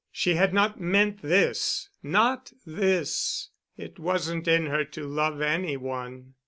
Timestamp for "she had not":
0.11-0.81